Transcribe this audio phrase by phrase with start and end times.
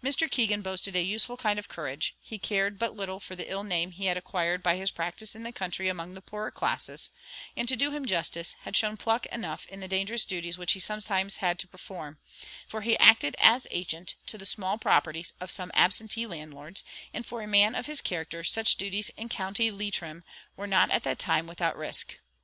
[0.00, 0.30] Mr.
[0.30, 3.90] Keegan boasted a useful kind of courage; he cared but little for the ill name
[3.90, 7.10] he had acquired by his practice in the country among the poorer classes,
[7.56, 10.78] and to do him justice, had shown pluck enough in the dangerous duties which he
[10.78, 12.18] sometimes had to perform;
[12.68, 17.42] for he acted as agent to the small properties of some absentee landlords, and for
[17.42, 20.22] a man of his character such duties in County Leitrim
[20.56, 22.16] were not at that time without risk.